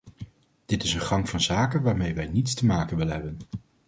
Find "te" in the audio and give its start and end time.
2.53-2.65